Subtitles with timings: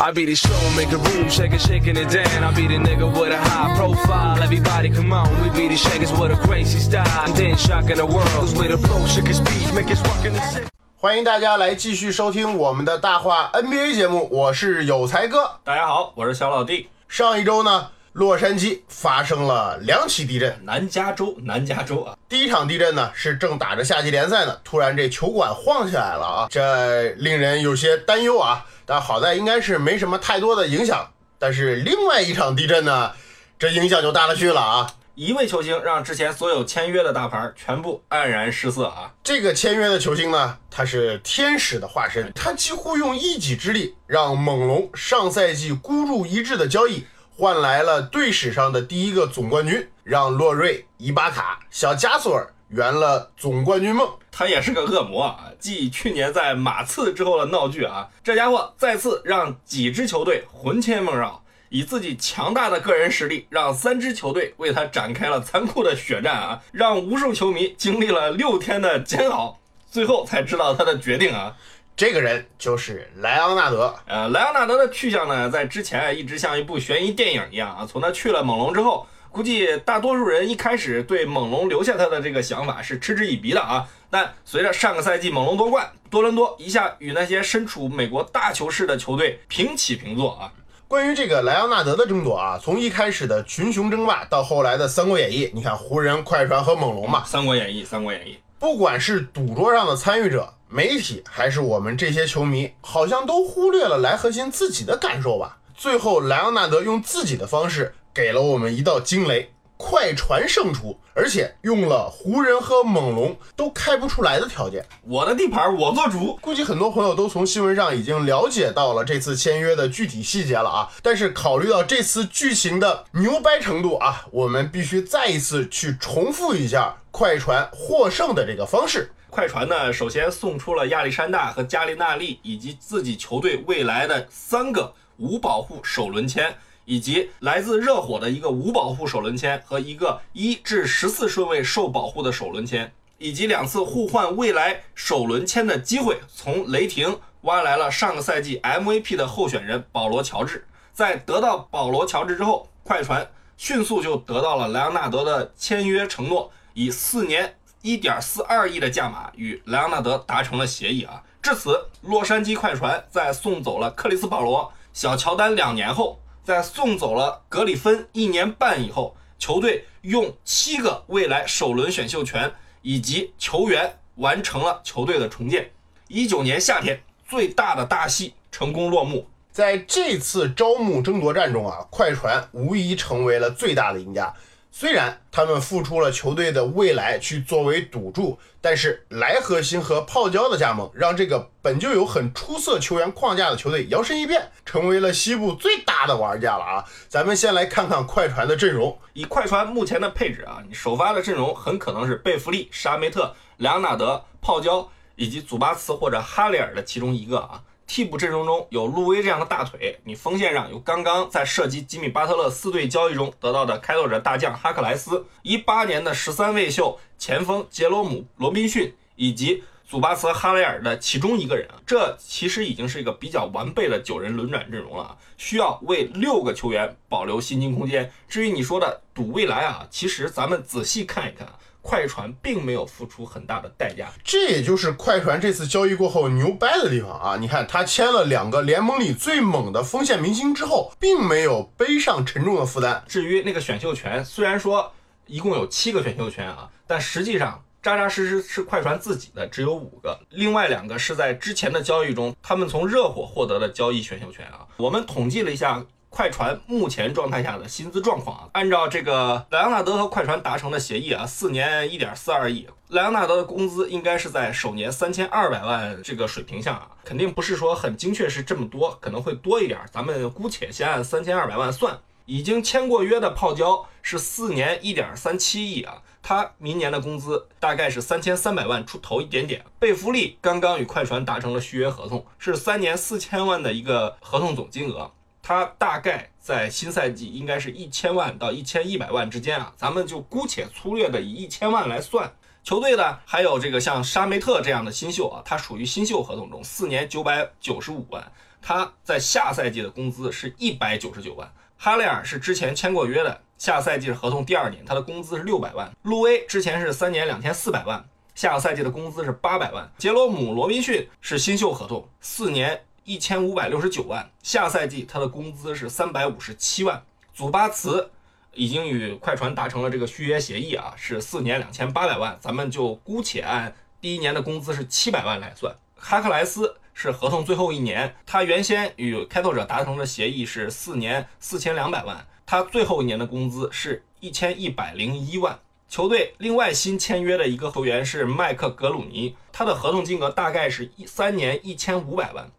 [0.00, 2.42] I be the show, make a room, shake it, shaking it down.
[2.42, 4.42] I be the nigga with a high profile.
[4.42, 7.06] Everybody come on, we be the shakers with a crazy style.
[7.26, 10.32] And then shocking the world, cause we the flow, shake his beat, make us rockin'
[10.32, 10.66] the city.
[10.96, 15.58] 欢迎大家来继续收听我们的大话 NBA 节目，我是有才哥。
[15.62, 16.88] 大家好，我是小老弟。
[17.08, 20.58] 上一周呢，洛杉矶发生了两起地震。
[20.64, 28.64] 南加州，南加州啊，第一场地震呢是正打着夏季联赛呢，突然这球馆晃起来了啊，这令人有些担忧啊。
[28.84, 31.08] 但好在应该是没什么太多的影响。
[31.38, 33.12] 但是另外一场地震呢，
[33.58, 34.94] 这影响就大了去了啊。
[35.14, 39.12] 一位球星让之前所有签约的大牌全部黯然失色啊！
[39.22, 47.04] 这个签约的球星呢，他是天使的化身，他几乎用一己之力让猛龙上赛季孤注一掷的交易
[47.42, 54.08] 换来了队史上的第一个总冠军，让洛瑞、伊巴卡、小加索尔圆了总冠军梦。
[54.30, 55.50] 他也是个恶魔啊！
[55.58, 69.58] 继去年在马刺之后的闹剧啊，这家伙再次让几支球队魂牵梦绕，以自己强大的个人实力，让三支球队为他展开了残酷的血战啊，让无数球迷经历了六天的煎熬，
[69.90, 71.56] 最后才知道他的决定啊。
[71.94, 73.94] 这个人就是莱昂纳德。
[74.06, 77.86] 呃，莱昂纳德的去向呢，在之前一直像一部悬疑电影一样啊。
[77.86, 83.86] 从他去了猛龙之后，估计大多数人一开始对猛龙留下他的这个想法是嗤之以鼻的啊。
[84.10, 90.52] 但随着上个赛季猛龙夺冠，多伦多一下与那些身处美国大球市的球队平起平坐啊。
[90.88, 105.58] 关于这个莱昂纳德的争夺啊，从一开始的群雄争霸到后来的《三国演义》，你看湖人、快船和猛龙嘛，《三国演义》，《三国演义》，不管是赌桌上的参与者、媒体，还是我们这些球迷，好像都忽略了莱核心自己的感受吧。
[105.76, 114.82] 最后，莱昂纳德用自己的方式给了我们一道惊雷，快船胜出，而且用了湖人和猛龙都开不出来的条件。
[115.02, 116.38] 我的地盘我做主。
[116.40, 120.88] 估计很多朋友都从新闻上已经了解到了这次签约的具体细节了啊。
[121.02, 129.10] 但是考虑到这次剧情的牛掰程度啊，我们必须再一次去重复一下快船获胜的这个方式。
[129.34, 136.54] 快船呢，首先送出了亚历山大和加利纳利以及自己球队未来的三个无保护首轮签。
[136.84, 150.66] 以及来自热火的一个无保护首轮签和一个一至十四顺位受保护的首轮签，以及两次互换未来首轮签的机会，从雷霆挖来了上个赛季 MVP 的候选人保罗·乔治。
[150.92, 161.22] 在得到保罗·乔治之后，快船迅速就得到了莱昂纳德的签约承诺，以四年一点四二亿的价码与莱昂纳德达成了协议啊。
[161.42, 166.18] 至此，洛杉矶快船在送走了克里斯·保罗、小乔丹两年后。
[166.44, 175.70] 在送走了格里芬一年半以后，球队用七个未来首轮选秀权以及球员完成了球队的重建。
[176.08, 179.28] 一九年夏天，最大的大戏成功落幕。
[179.52, 184.34] 在这次招募争夺战中啊，快船无疑成为了最大的赢家。
[184.74, 196.84] 虽然他们付出了球队的未来去作为赌注，但是莱核心和泡椒的加盟，让这个本就有很出色球员框架的球队摇身一变，成为了西部最大的玩家了啊！
[197.06, 198.98] 咱们先来看看快船的阵容。
[199.12, 207.62] 以快船目前的配置啊，你首发的阵容很可能是贝弗利、沙梅特、莱昂纳德、泡椒以及祖巴茨或者哈里尔的其中一个啊。
[207.86, 228.10] 替补阵容中有路威这样的大腿，你锋线上有刚刚在涉及吉米巴特勒四队交易中得到的开拓者大将哈克莱斯，一八年的十三位秀前锋杰罗姆罗宾逊以及祖巴茨哈雷尔的其中一个人啊，这其实已经是一个比较完备的九人轮转阵容了啊，需要为六个球员保留薪金空间。
[228.26, 231.46] 至于你说的赌未来啊，其实咱们仔细看一看。
[231.82, 237.36] 快船并没有付出很大的代价，这也就是快船这次交易过后牛掰的地方啊！
[237.38, 243.02] 你看，他签了两个联盟里最猛的锋线明星之后，并没有背上沉重的负担。
[243.08, 244.92] 至于那个选秀权，虽然说
[245.26, 254.66] 一共有七个选秀权啊，但实际上扎扎实实是快船自己的只有五个，另外两个是在之前的交易中他们从热火获得的交易选秀权啊。
[254.76, 255.84] 我们统计了一下。
[256.12, 271.98] 快船目前状态下的薪资状况啊，按照这个莱昂纳德和快船达成的协议啊，四年一点四二亿，莱昂纳德的工资应该是在首年三千二百万这个水平下啊，肯定不是说很精确是这么多，可能会多一点，咱们姑且先按三千二百万算。
[272.26, 279.64] 已经签过约的泡椒是四年一点三七亿啊，他明年的工资大概是三千三百万出头一点点。
[279.80, 285.10] 贝弗利刚刚与快船达成了续约合同，是三年四千万的一个合同总金额，
[285.42, 292.32] 他大概在新赛季应该是一千万到一千一百万之间啊，咱们就姑且粗略的以一千万来算。
[292.62, 298.24] 球队呢，还有这个像沙梅特这样的新秀啊，他属于新秀合同中，四年九百九十五万，
[298.62, 301.52] 他在下赛季的工资是一百九十九万。
[301.76, 305.90] 哈雷尔是之前签过约的，下赛季是合同第二年，他的工资是六百万。
[306.02, 308.04] 路威之前是三年两千四百万，
[308.36, 309.90] 下个赛季的工资是八百万。
[309.98, 317.02] 杰罗姆罗宾逊是新秀合同，四年一千五百六十九万，下赛季他的工资是三百五十七万。
[317.34, 318.10] 祖巴茨。
[318.54, 325.74] 已经与快船达成了这个续约协议啊，是四年两千八百万，咱们就姑且按第一年的工资是七百万来算。
[325.96, 335.58] 哈克莱斯是合同最后一年，他原先与开拓者达成的协议是四年四千两百万，他最后一年的工资是一千一百零一万。
[335.88, 342.50] 球队另外新签约的一个球员是麦克格鲁尼，他的合同金额大概是一三年一千五百万，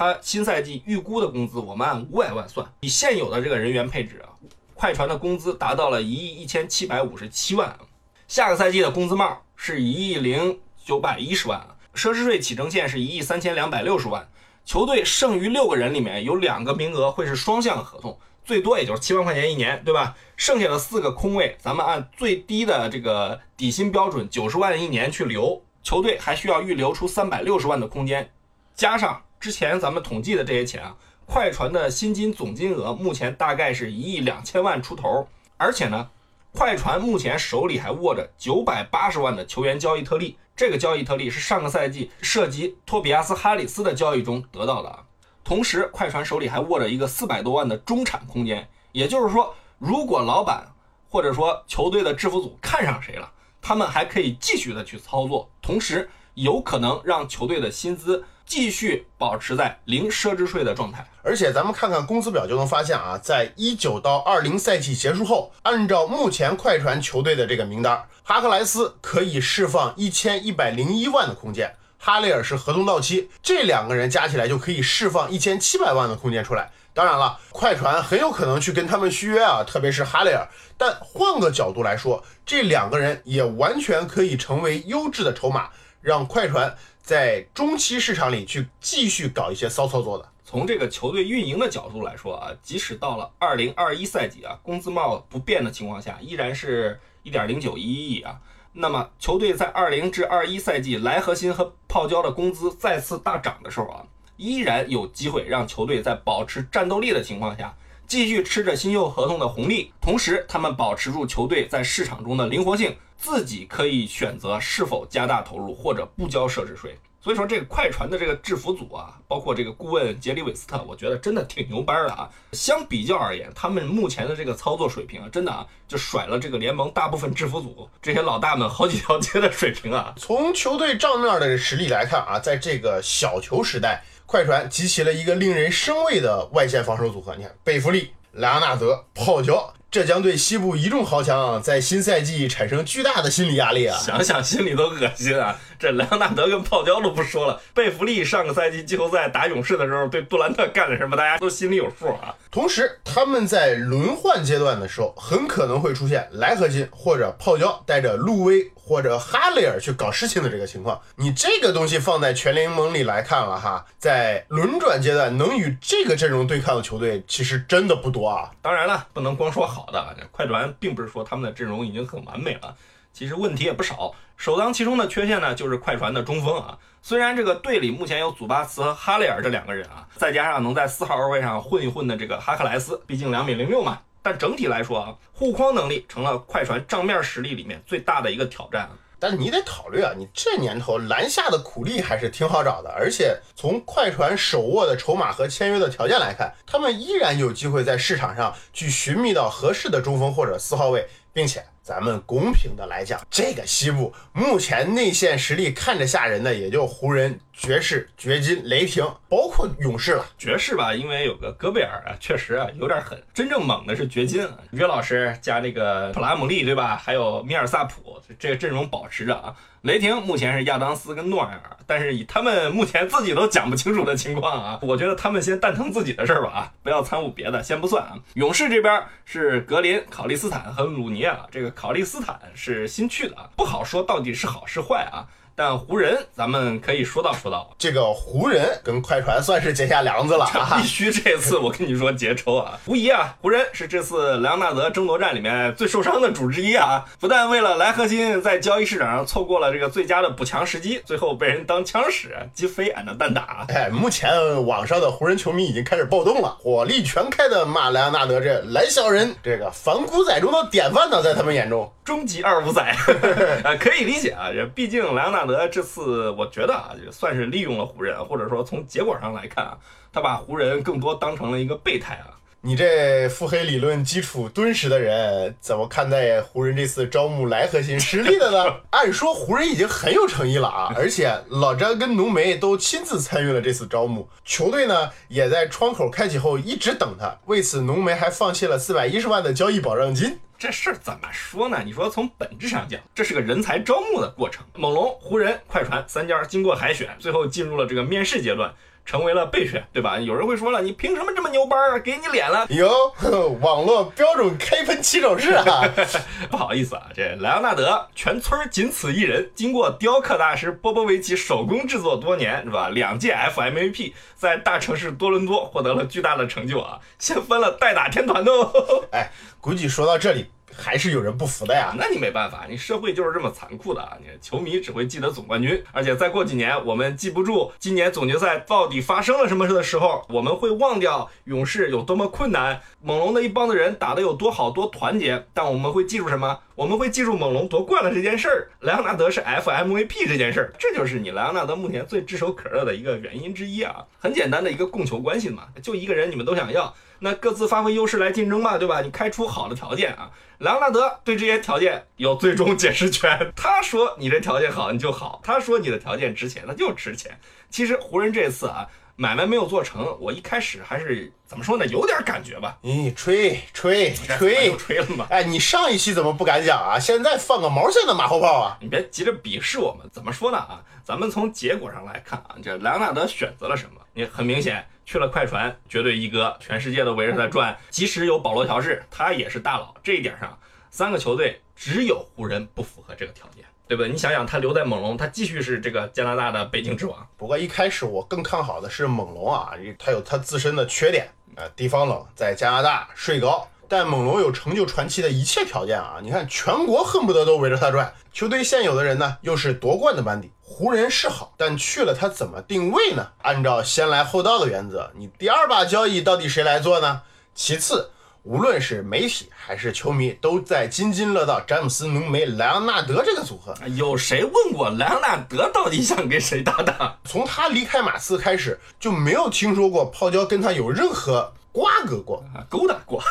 [0.00, 4.32] 他新赛季预估的工资我们按五百万算，以现有的这个人员配置啊。
[4.72, 7.78] 快船的工资达到了一亿一千七百五十七万，
[8.26, 14.26] 下个赛季的工资帽是一亿零九百一十万，奢侈税起征线是一亿三千两百六十万。
[14.64, 20.16] 球队剩余六个人里面有两个名额会是双向合同，最多也就是七万块钱一年，对吧？
[20.34, 28.30] 剩下的四个空位，咱们按最低的这个底薪标准九十万一年去留，球队还需要预留出三百六十万的空间，
[28.74, 30.94] 加上之前咱们统计的这些钱啊。
[31.32, 36.10] 快船的薪金总金额目前大概是一亿两千万出头，而且呢，
[36.52, 45.04] 快船目前手里还握着九百八十万的球员交易特例，这个交易特例是上个赛季涉及托比亚斯哈里斯的交易中得到的啊。
[45.44, 50.66] 同时，快船手里还握着一个四百多万的中产空间，也就是说，如果老板
[51.08, 53.30] 或者说球队的制服组看上谁了，
[53.62, 58.24] 他们还可以继续的去操作，同时有可能让球队的薪资。
[58.50, 76.72] 继续保持在零奢侈税的状态，而且咱们看看工资表就能发现啊，在一九到二零赛季结束后，按照目前快船球队的这个名单，哈克莱斯可以释放一千一百零一万的空间，哈雷尔是合同到期，这两个人加起来就可以释放一千七百万的空间出来。
[76.92, 80.48] 当然了，快船很有可能去跟他们续约啊，特别是哈雷尔。
[80.76, 85.68] 但换个角度来说，这两个人也完全可以成为优质的筹码，
[86.00, 86.76] 让快船。
[87.02, 90.28] 在中期市场里去继续搞一些骚操作的。
[90.44, 98.40] 从这个球队运营的角度来说啊，即使到了二零二一赛季啊，工资帽不变的情况下，依然是一点零九一亿啊。
[98.72, 104.04] 那么球队在二零至二一赛季莱核心和泡椒的工资再次大涨的时候啊，
[104.36, 107.76] 依然有机会让球队在保持战斗力的情况下，
[108.06, 112.96] 继续吃着新秀合同的红利，同时他们保持住球队在市场中的灵活性。
[113.20, 122.30] 自己可以选择是否加大投入或者不交奢侈税，所以说这个快船的这个制服组啊，包括这个顾问杰里韦斯特，我觉得真的挺牛掰的啊。
[122.52, 130.14] 相比较而言，他们目前的这个操作水平啊，真的啊，就甩了这个联盟大部分制服组这些老大们好几条街的水平啊。
[130.16, 137.36] 从球队账面的实力来看啊，在这个小球时代，快船集齐了一个令人生畏的外线防守组合。
[137.36, 139.74] 你看，贝弗利、莱昂纳德、泡椒。
[139.90, 143.98] 这将对西部一众豪强在新赛季产生巨大的心理压力啊！
[143.98, 145.58] 想想心里都恶心啊！
[145.80, 152.32] 这莱昂纳德跟泡椒都不说了，贝弗利上个赛季季后赛打勇士的时候对杜兰特干了什么，大家都心里有数啊。
[152.50, 161.00] 同时，他们在轮换阶段的时候，很可能会出现莱核心或者泡椒带着路威或者哈雷尔去搞事情的这个情况。
[161.16, 168.50] 你这个东西放在全联盟里来看了哈，在轮转阶段能与这个阵容对抗的球队，其实真的不多啊。
[168.60, 169.80] 当然了，不能光说好。
[169.80, 172.76] 好的，快船并不是说他们的阵容已经很完美了，
[173.12, 174.14] 其实问题也不少。
[174.36, 176.78] 首当其冲的缺陷呢，就是快船的中锋啊。
[177.02, 184.00] 虽然这个队里目前有祖巴茨和哈雷尔这两个人啊，再加上能在四号位上混一混的这个哈克莱斯，毕竟两米零六嘛。
[184.22, 188.88] 但整体来说啊，护框能力成了快船账面实力里面最大的一个挑战。
[189.18, 201.62] 但是你得考虑啊，你这年头篮下的苦力还是挺好找的，而且从快船手握的筹码和签约的条件来看，他们依然有机会在市场上去寻觅到合适的中锋或者四号位，并且。
[201.90, 210.24] 咱们公平的来讲，这个西部目前内线实力看着吓人的，也就湖人、爵士、掘金、雷霆，包括勇士了。
[210.38, 213.22] 爵士吧，因为有个戈贝尔啊，确实啊有点狠。
[213.34, 216.96] 真正猛的是掘金，约老师加那个普拉姆利，对吧？
[216.96, 219.54] 还有米尔萨普，这个阵容保持着啊。
[219.82, 228.16] 雷霆目前是亚当斯跟诺埃尔，但是以他们目前自己都讲不清楚的情况啊，我觉得他们先蛋疼自己的事儿吧啊，不要参悟别的，先不算啊。
[228.34, 235.28] 勇士这边是格林、考利斯坦和鲁尼亚，这个考利斯坦是新去的啊，不好说到底是好是坏啊。
[235.62, 240.76] 但湖人咱们可以说道说道，这个湖人跟快船算是结下梁子了啊！
[240.80, 242.78] 必须这次我跟你说结仇啊！
[242.86, 247.04] 无疑啊，湖人是这次莱昂纳德争夺战里面最受伤的主之一啊！
[247.20, 253.66] 不但为了莱核心在交易市场上错过了这个最佳的补强时机，最后被人当枪使，击飞俺的蛋打。
[253.68, 254.32] 哎，目前
[254.64, 262.82] 网上的湖人球迷已经开始暴动了，火力全开的骂莱昂纳德这蓝小人，这个反骨仔中的典范呢，在他们眼中，终极二五仔，
[263.62, 265.56] 啊，可以理解啊，这毕竟莱昂纳德。
[265.56, 269.78] 德这次我觉得啊，也算是利用了湖人，或者说从结果上来看啊，
[270.12, 272.34] 他把湖人更多当成了一个备胎啊。
[272.62, 278.74] 你这腹黑理论基础敦实的人，怎么看待湖人这次招募来核心实力的呢？
[278.90, 290.40] 按说湖人已经很有诚意了啊，而且老詹跟浓眉都亲自参与了这次招募，球队呢也在窗口开启后一直等他，为此浓眉还放弃了四百一十万的交易保障金。
[290.60, 291.80] 这事儿怎么说呢？
[291.82, 294.62] 你说从本质上讲，这是个人才招募的过程。
[294.74, 298.70] 猛龙、湖人、快船三家经过海选，最后进入了这个面试阶段，
[299.04, 300.18] 成为了备选，对吧？
[300.18, 301.98] 有人会说了，你凭什么这么牛掰啊？
[301.98, 302.66] 给你脸了？
[302.70, 303.12] 哟，
[303.60, 305.82] 网络标准开喷起手式啊！
[306.50, 312.88] 不好意思啊，这莱昂纳德全村仅此一人，经过雕刻大师波波维奇手工制作多年，是吧？
[312.90, 318.52] 两届 FMVP，在大城市多伦多获得了巨大的成就啊，掀翻了代打天团的。
[319.12, 319.30] 哎。
[319.62, 321.94] 估计说到这里，还是有人不服的呀。
[321.96, 324.16] 那你没办法，你社会就是这么残酷的啊！
[324.20, 335.46] 你球迷只会记得总冠军，而且再过几年，我们记不住今年总决赛到底发生了什么事的时候，我们会忘掉勇士有多么困难，猛龙的一帮子人打得有多好多团结。
[335.52, 336.60] 但我们会记住什么？
[336.80, 344.02] 我们会记住猛龙夺冠了这件事儿，莱昂纳德是 FMVP 这件事儿，这就是你莱昂纳德目前最炙手可热的一个原因之一啊！
[344.18, 346.94] 很简单的一个供求关系嘛，就一个人，你们都想要。
[347.18, 349.02] 那各自发挥优势来竞争嘛，对吧？
[349.02, 353.52] 你开出好的条件啊，莱昂纳德对这些条件有最终解释权。
[353.54, 357.38] 他说你这条件好，你就好；他说你的条件值钱，那就值钱。
[357.68, 358.88] 其实湖人这次啊，
[359.20, 361.84] 买卖没有做成，我一开始还是怎么说呢？
[361.88, 362.78] 有点感觉吧。
[362.80, 365.26] 你吹吹吹吹了吗？
[365.28, 366.98] 哎，你上一期怎么不敢讲啊？
[366.98, 368.78] 现在放个毛线的马后炮啊！
[368.80, 370.82] 你别急着鄙视我们，怎么说呢啊？
[371.04, 374.00] 咱们从结果上来看啊，这莱昂纳德选择了什么？
[374.14, 374.82] 你很明显。
[375.04, 377.76] 去了快船，绝对一哥，全世界都围着他转。
[377.90, 379.94] 即使有保罗乔治，他也是大佬。
[380.02, 380.58] 这一点上，
[380.88, 384.08] 三个球队只有湖人不符合这个条件，对不对？
[384.08, 387.26] 你想想，他留在猛龙，他继续是这个加拿大的北京之王。
[387.36, 393.66] 不过一开始我更看好的是猛龙啊，他有他自身的缺点，呃，地方冷，在加拿大税高。
[393.88, 396.20] 但猛龙有成就传奇的一切条件啊！
[396.22, 398.14] 你看，全国恨不得都围着他转。
[398.32, 400.52] 球队现有的人呢，又是夺冠的班底。
[400.62, 403.26] 湖人是好，但去了他怎么定位呢？
[403.42, 407.22] 按照先来后到的原则，你第二把交易到底谁来做呢？
[407.52, 408.10] 其次，
[408.42, 413.74] 无论是媒体还是球迷，都在津津乐道詹姆斯、浓眉、莱昂纳德这个组合。
[413.94, 417.16] 有谁问过莱昂纳德到底想跟谁搭档？
[417.24, 421.52] 从他离开马刺开始，就没有听说过泡椒跟他有任何。
[421.72, 423.22] 瓜葛过，勾搭过，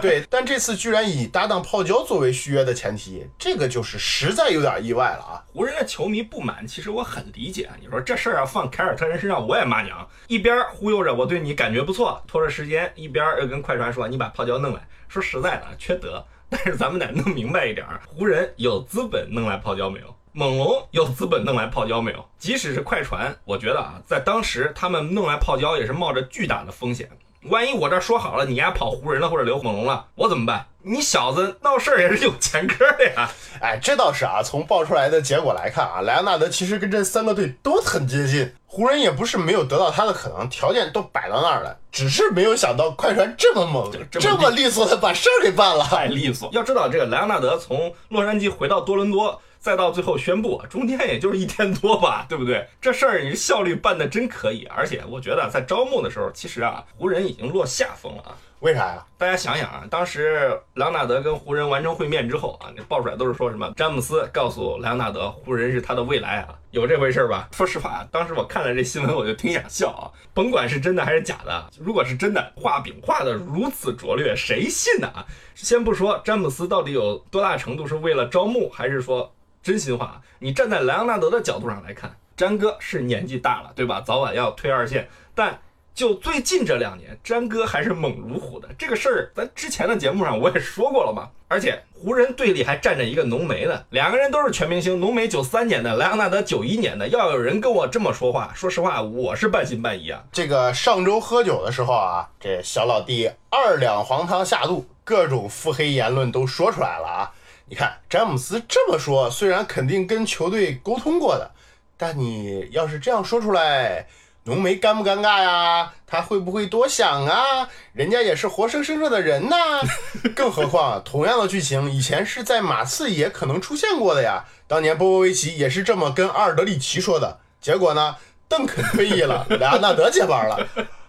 [0.00, 5.44] 对，但这次居然以搭档泡椒作为续约的前提，这个就是实在有点意外了啊！
[5.52, 7.68] 湖人的球迷不满，其实我很理解。
[7.80, 10.08] 你说这事儿要放凯尔特人身上，我也骂娘。
[10.28, 14.80] 一边忽悠着我对你感觉不错，拖着时间；一边又跟快船说你把泡椒弄来。
[15.08, 16.24] 说实在的，缺德。
[16.50, 20.14] 但是咱们得弄明白一点，湖人有资本弄来泡椒没有？
[20.32, 22.24] 猛龙有资本弄来泡椒没有？
[22.38, 27.10] 即使是快船，我觉得啊，在当时他们弄来泡椒也是冒着巨大的风险。
[27.44, 30.66] 万一我这说好了，你丫跑湖人了或者留猛龙了，我怎么办？
[30.82, 33.30] 你小子闹事儿也是有前科的呀！
[33.60, 34.40] 哎，这倒是啊。
[34.42, 46.48] 从爆出来的结果来看啊，莱昂纳德其实跟这三个队都很接近，湖人也不是没有得到他的可能，条件都摆到那儿了，只是没有想到快船这么猛，这么利索的把事儿给办了，太利索。
[46.52, 49.40] 要知道，这个莱昂纳德从洛杉矶回到多伦多。
[49.58, 52.66] 再到最后宣布，中间也就是一天多吧，对不对？
[52.80, 58.36] 这事儿你效率办的真可以，而且我觉得在招募的时候，其实啊，湖人已经落下风了啊。
[58.60, 59.06] 为啥呀？
[59.16, 67.48] 大家想想啊，当时莱昂纳德跟湖人完成会面之后啊，那爆出来都是说什么詹姆斯告诉莱昂纳德，湖人是他的未来啊，有这回事儿吧？
[67.52, 70.10] 说实话，当时我看了这新闻，我就挺想笑啊。
[70.34, 75.24] 甭管是真的还是假的，如果是真的，画饼画的如此拙劣，谁信呢啊？
[75.54, 79.32] 先不说詹姆斯到底有多大程度是为了招募，还是说
[79.68, 84.00] 真心话，你站在莱昂纳德的角度上来看，詹哥是年纪大了，对吧？
[84.00, 85.58] 早晚要退二线，但。
[85.94, 88.68] 就最近这两年，詹哥还是猛如虎的。
[88.78, 91.28] 这个事儿，咱之前的节目上我也说过了嘛。
[91.50, 95.00] 而且湖人队里还站着一个浓眉呢，两个人都是全明星。
[95.00, 97.08] 浓眉九三年的，莱昂纳德九一年的。
[97.08, 100.22] 要有人跟我这么说话，说实话，我是半信半疑啊。
[100.30, 107.32] 这个上周喝酒的时候啊，这小老弟二两黄汤下肚，各种腹黑言论都说出来了啊。
[107.70, 111.50] 你看詹姆斯这么说，虽然肯定跟球队沟通过的，
[111.96, 114.06] 但你要是这样说出来。
[114.44, 115.92] 浓眉尴不尴尬呀？
[116.06, 117.68] 他会不会多想啊？
[117.92, 119.56] 人家也是活生生的人呐。
[120.34, 124.46] 更何况，同样的剧情以前是在马刺也可能出现过的呀。
[124.66, 127.40] 当年波波维奇也是这么跟阿尔德里奇说的。
[127.60, 128.16] 结果呢，
[128.48, 130.66] 邓肯退役了，莱昂纳德接班了。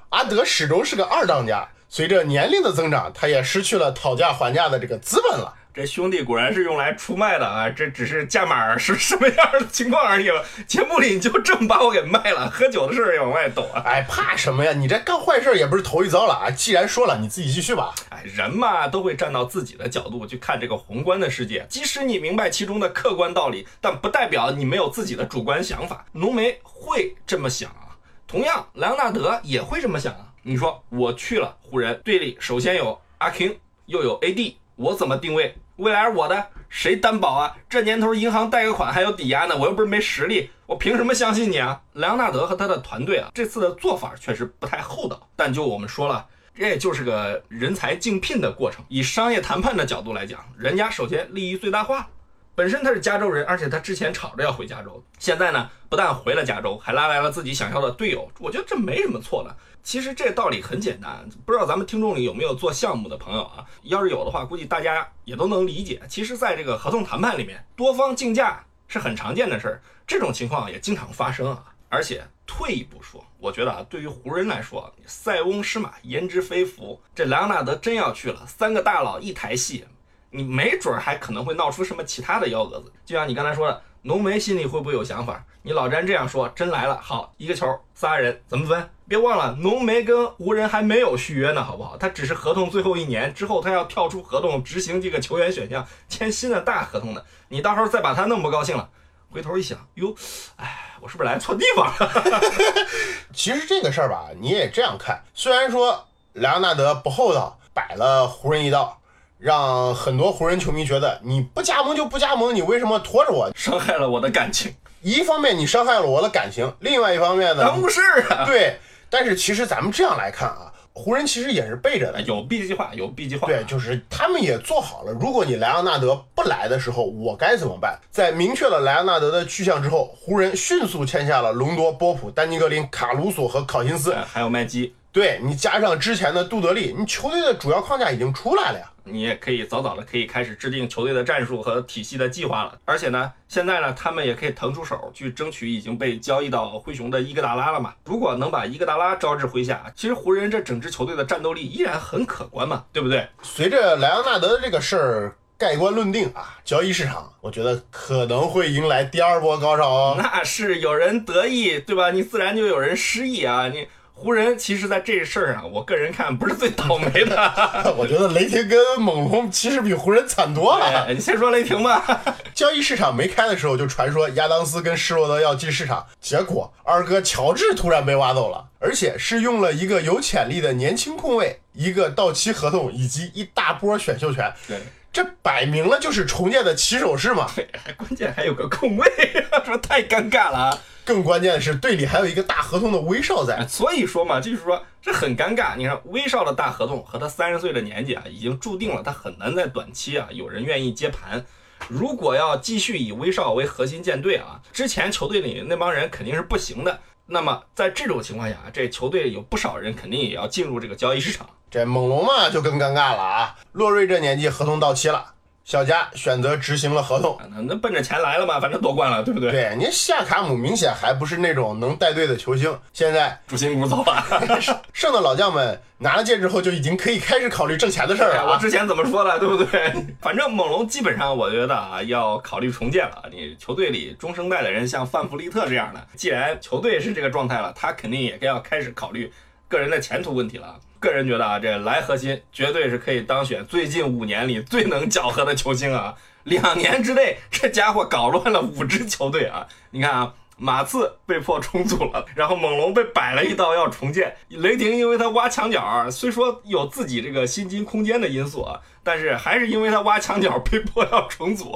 [0.10, 5.54] 阿德始终是个二当家，随着年龄的增长，他也失去了讨价还价的这个资本了。
[5.72, 7.70] 这兄弟果然是用来出卖的啊！
[7.70, 10.44] 这只是价码是什么样的情况而已了。
[10.68, 13.84] 节目里你就这么把我给卖了，喝酒的事儿也往外抖啊！
[13.86, 14.74] 哎，怕什么呀？
[14.74, 16.50] 你这干坏事也不是头一遭了啊！
[16.50, 17.94] 既然说了，你自己继续吧。
[18.10, 26.04] 哎，人嘛都会站到自己的角度去看这个宏观的世界，即使你明白其中的客观道理，但不代表你没有自己的主观想法。
[26.14, 27.94] 浓眉会这么想啊，
[28.28, 30.26] 同样莱昂纳德也会这么想啊。
[30.42, 35.58] 你说我去了湖人队里，首先有阿 king，又有 AD，我怎么定位？
[35.76, 37.54] 未来是我的，谁担保啊？
[37.68, 41.82] 这年头银行贷个款还有抵押呢，我又不是没实力，我凭什么相信你啊？
[41.96, 45.28] 莱昂纳德和他的团队啊，这次的做法确实不太厚道。
[45.36, 48.82] 但就我们说了，这也就是个人才竞聘的过程。
[48.88, 52.08] 以商业谈判的角度来讲，人家首先利益最大化。
[52.56, 58.30] 本身他是加州人，而且他之前吵着要回加州，现在呢，不但回了加州，还拉来了自己想要的队友。
[58.40, 59.54] 我觉得这没什么错的。
[59.82, 63.66] 其实这道理很简单，不知道咱们听众里有没有做项目的朋友啊？
[63.84, 66.02] 要是有的话，估计大家也都能理解。
[66.08, 71.64] 其实，在这个合同谈判里面，多方竞价是很常见的事儿，这种情况也经常发生啊。
[71.88, 79.86] 而且退一步说，我觉得啊，对于湖人来说，塞翁失马焉知非福，这莱昂纳德真要去了，三个大佬一台戏，
[80.30, 82.92] 你没准还可能会闹出什么其他的幺蛾子。
[83.06, 83.82] 就像你刚才说的。
[84.04, 85.44] 浓眉心里会不会有想法？
[85.62, 88.90] 你老詹这样说，真来了，好一个球，仨人怎么分？
[89.08, 91.98] 别忘了，浓眉跟湖人还没有续约呢，好不好？
[91.98, 97.26] 他只是合同最后一年之后，他要跳出合同执行这个球员选项，签新的大合同的。
[97.50, 98.90] 你到时候再把他弄不高兴了，
[99.32, 100.16] 回头一想，哟，
[100.56, 102.42] 哎，我是不是来错地方了？
[103.34, 108.99] 其实这个事儿吧，你也这样看，虽然说莱昂纳德不厚道，摆了湖人一道。
[109.40, 113.50] 让很多湖人球迷觉得你不加盟就不加盟，你为什么拖着我？
[113.56, 114.76] 伤害了我的感情。
[115.02, 117.64] 一方面你伤害了我的感情，另外一方面呢？
[117.64, 118.46] 耽误事儿啊。
[118.46, 118.78] 对，
[119.10, 123.48] 但是其实咱们这样来看啊，湖人其实也是背着的，有 B 计划，有 B 计划。
[123.48, 125.14] 对，就是他们也做好了。
[125.14, 127.98] 如果你莱昂纳德不来的时候，我该怎么办？
[128.12, 134.94] 在明确了莱昂纳德的去向之后，湖人迅速签下了隆多、波普、丹尼格林、卡鲁索和考辛斯，还有麦基。
[135.12, 138.86] 对你加上之前的杜德利，你球队的主要框架已经出来了呀。
[139.04, 142.78] 你也可以早早的可以开始制定球队的战术和体系的计划了。
[142.86, 147.92] 而且呢，现在呢，他们也可以腾出手去争取已经被交易到灰熊的伊戈达拉了嘛。
[148.06, 153.28] 如果能把伊戈达拉招至麾下，其实湖人这整支球队的战斗力依然很可观嘛，对不对？
[153.42, 160.16] 随着莱昂纳德的这个事儿盖棺论定啊，交易市场我觉得可能会迎来第二波高潮哦。
[160.20, 162.12] 那是有人得意，对吧？
[162.12, 163.88] 你自然就有人失意啊，你。
[164.20, 167.36] 湖人其实，在这事儿上，我个人看不是最倒霉的。
[167.98, 171.08] 我觉得雷霆跟猛龙其实比湖人惨多了。
[171.14, 172.22] 你先说雷霆吧。
[172.54, 184.54] 交易市场没开的时候，就传说亚当斯跟施罗德要进市场，结果二哥乔治突然被挖走了，而且是用了一个有潜力的年轻控卫，一个到期合同以及一大波选秀权。
[184.68, 184.80] 对，
[185.14, 187.48] 这摆明了就是重建的起手式嘛。
[187.86, 189.08] 还关键还有个控卫，
[189.66, 190.78] 这太尴尬了。
[191.06, 195.76] 更关键的是，队里还有一个大合同的威少在，所以说嘛，就是说这很尴尬。
[195.76, 201.44] 你看威少的大合同和他三十岁的年纪啊，已经注定了他很难在短期啊有人愿意接盘。
[201.88, 207.00] 如果要继续以威少为核心建队啊，之前球队里那帮人肯定是不行的。
[207.26, 211.50] 那么在这种情况下，这球队有不少人肯定也要进入这个交易市场。
[211.72, 215.34] 这猛龙嘛就更尴尬了啊，洛瑞这年纪合同到期了。
[215.70, 217.38] 小加选择执行了合同。
[217.52, 219.52] 那那奔着钱来了嘛，反正夺冠了，对不对？
[219.52, 224.26] 对，你夏卡姆明显还不是那种能带队的球星，现在主心骨走了。
[224.92, 228.46] 剩的老将们拿了戒指后就已经可以开始考虑挣钱的事儿了、啊。
[228.50, 229.94] 我之前怎么说的，对不对？
[230.20, 233.26] 反正猛龙基本上我觉得啊，要考虑重建了。
[233.32, 239.32] 你球队里中生代的人，像范弗利特这样的，既然球队是这个状态了，他肯定也该要开始考虑
[239.70, 240.78] 个人的前途问题了。
[241.00, 246.16] 个人觉得啊，这莱核心绝对是可以当选最近五年里最能搅和的球星啊！
[246.44, 249.66] 两年之内，这家伙搞乱了五支球队啊！
[249.92, 250.34] 你看啊。
[250.62, 254.36] 马刺被迫重组了，然后猛龙被摆了一道要重建。
[254.50, 261.74] 雷霆因为他挖墙角，虽说有自己这个薪金空间的因素啊，但是还是因为他挖墙角被迫要重组。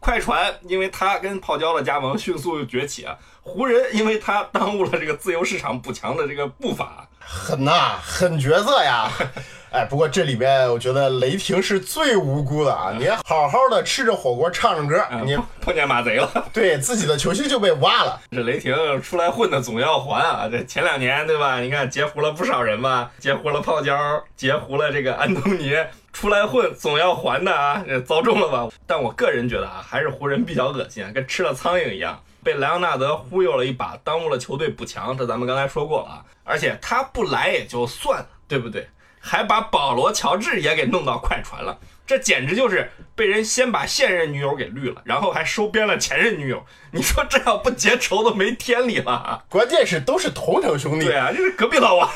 [0.00, 9.10] 快船因为他跟泡椒的加盟迅速崛起啊，湖人因为他耽误了这个自由市场补强的这个步伐，狠呐，狠角色呀！
[9.72, 12.94] 哎，不过这里边我觉得雷霆是最无辜的啊！
[12.98, 18.18] 你好好的吃着火锅唱着歌，你碰见马贼了， 对自己的球星就被挖了。
[18.30, 20.48] 这雷霆出来混的总要还啊！
[20.50, 21.60] 这前两年对吧？
[21.60, 23.98] 你看截胡了不少人吧，截胡了泡椒，
[24.36, 25.74] 截胡了这个安东尼，
[26.12, 27.84] 出来混总要还的啊！
[27.86, 28.68] 这遭中了吧？
[28.86, 35.18] 但我个人觉得啊，还是湖人比较恶心，跟吃了苍蝇一样，被莱昂纳德忽悠了一把，耽误了球队补强。
[35.18, 38.88] 这咱们刚才说过了啊，而且他不来也就算了，对不对？
[39.18, 46.64] 还把保罗·乔治也给弄到快船了，这简直就是被人先把现任女友给绿了，然后还收编了前任女友。
[46.92, 49.42] 你说这要不结仇都没天理了。
[49.48, 51.06] 关键是都是同城兄弟。
[51.06, 52.08] 对啊，这是隔壁老王。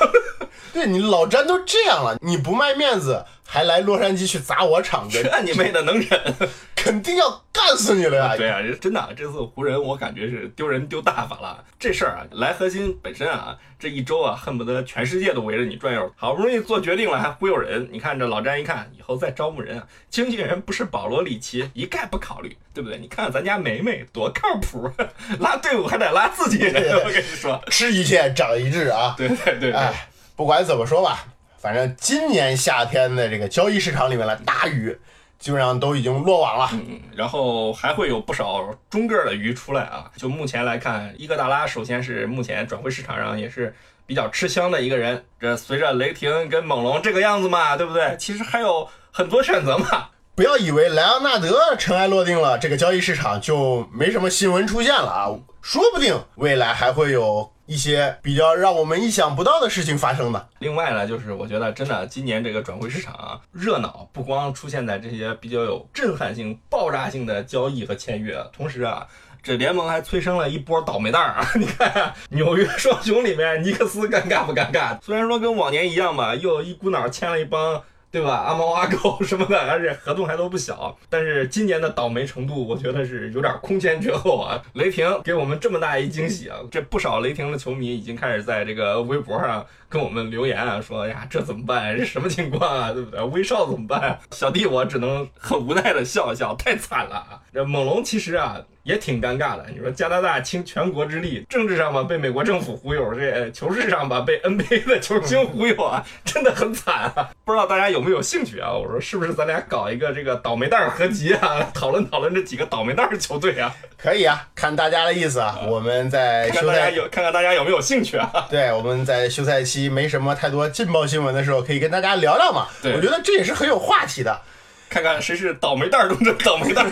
[0.73, 6.35] 对你老詹都这样了，你不卖面子，还来洛杉矶去砸我场子， 这你妹的能忍？
[6.77, 8.35] 肯定要干死你了呀！
[8.39, 11.63] 对啊，真的，这次湖人我感觉是丢人丢大发了。
[11.79, 16.11] 这事儿啊，来核心本身啊，这一周啊，恨不得全世界都围着你转悠。
[16.17, 17.87] 好不容易做决定了，还忽悠人。
[17.93, 22.99] 你看这老詹一看，以后再招募人啊，经纪人不是保罗·里奇，一概不考虑，对不对？
[22.99, 24.91] 你看看咱家梅梅多靠谱，
[25.39, 26.97] 拉队伍还得拉自己人。
[27.05, 29.15] 我跟你说，吃一堑长一智啊！
[29.19, 30.09] 对对对，哎，
[30.41, 31.27] 不管怎么说吧，
[31.59, 34.99] 反正今年夏天的这个交易市场里面的大鱼。
[35.39, 40.11] 基本上都已经落网了，嗯，然后还会有不少中个的鱼出来啊。
[40.17, 43.75] 就目前来看，伊戈达拉首先是目前转会市场上也是
[44.07, 45.23] 比较吃香的一个人。
[45.39, 48.17] 这随着雷霆跟猛龙这个样子嘛，对不对？
[48.19, 50.09] 其实还有很多选择嘛。
[50.35, 55.29] 不要以为莱昂纳德尘埃落定了，这个交易市场就没什么新闻出现了啊。
[55.61, 60.49] 说不定未来还会有一些比较让我们意想不到的事情发生的。
[60.59, 69.07] 另外呢，就是我觉得真的今年这个转会市场啊，热闹不光出现在这些比较有震撼性、爆炸性的交易和签约，同时啊，
[69.41, 71.47] 这联盟还催生了一波倒霉蛋儿啊！
[71.55, 75.01] 你看，纽约双雄里面尼克斯尴尬不尴尬？
[75.01, 77.81] 虽然说跟往年一样吧，又一股脑签了一帮。
[78.13, 78.35] 对吧？
[78.47, 80.97] 阿猫阿狗什么的，而且合同还都不小。
[81.09, 84.61] 但是今年的倒霉程度，我觉得是有点空前绝后啊！
[84.75, 86.59] 雷霆给我们这么大一惊喜啊！
[86.71, 91.95] 这不少雷霆的球迷已经开始在这个微博上跟我们留言啊，说呀，这怎么办？
[91.99, 92.93] 这什么情况啊？
[92.93, 93.21] 对不对？
[93.25, 94.19] 威少怎么办？
[94.31, 97.43] 小弟我只能很无奈的笑一笑，太惨了啊！
[97.53, 98.59] 这猛龙其实啊。
[98.83, 107.29] 也挺尴尬的，你说加拿大倾全国之力，政治上吧被美国政府忽悠，这球市上吧被 NBA 的球星忽悠啊，真的很惨啊！
[107.45, 108.73] 不知道大家有没有兴趣啊？
[108.73, 113.73] 我说是不是咱俩搞一个这个倒霉蛋合集啊， 讨论讨论这几个倒霉蛋球队啊？
[113.99, 118.47] 可以啊，看大家的意思啊，我们在休赛有看看大家有没有兴趣啊？
[118.49, 122.67] 对，我们在休赛期没什么太多劲爆新闻的时候，可以跟大家聊聊嘛。
[122.83, 124.41] 对，我觉得这也是很有话题的，
[124.89, 126.87] 看看谁是倒霉蛋中的倒霉蛋。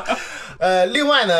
[0.58, 1.34] 呃，另外呢，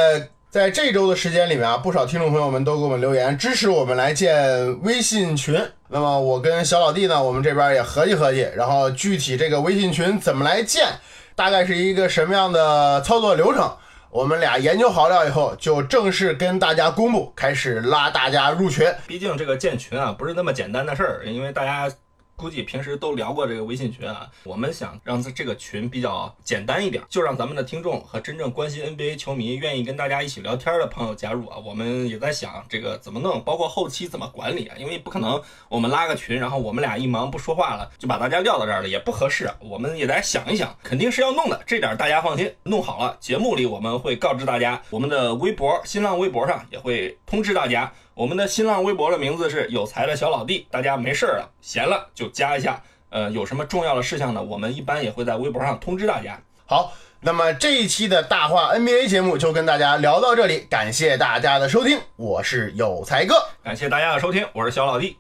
[0.51, 5.61] 在这周的时间里面啊，不少听众朋友们都给我们留言支持我们来建微信群。
[5.89, 10.87] 那么我跟小老弟呢，我们这边也合计合计，然后具体这个微信群怎么来建，
[11.35, 13.77] 大概是一个什么样的操作流程，
[14.13, 18.87] 我们俩研究好了以后，就正式跟大家公布，开始拉大家入群。
[19.07, 21.91] 毕竟这个建群啊，不是那么简单的事儿，因为大家。
[22.37, 31.57] 估计平时都聊过这个微信群啊，我们想让这个群比较简单一点，就让咱们的听众和真正关心 NBA 球迷、愿意跟大家一起聊天的朋友加入啊。
[31.59, 39.49] 我们也在想这个怎么弄，包括后期怎么管理啊，因为不可能我们拉个群，然后我们俩一忙不说话了，就把大家撂到这儿了，也不合适。
[39.61, 42.53] 我们也在想一想，肯定是要弄的，这点大家放心。
[42.65, 47.93] 弄好了，节目里我们会告知大家，我们的微博、新浪微博上也会通知大家。
[48.15, 52.83] 我们的新浪微博的名字是有才的小老弟，大家没事儿了，闲了就加一下。
[53.09, 54.43] 呃，有什么重要的事项呢？
[54.43, 56.39] 我们一般也会在微博上通知大家。
[56.67, 65.17] 好，那么这一期的大话 NBA 节目就跟大家聊到这里，感谢大家的收听，我是有才哥，感谢大家的收听，我是小老弟。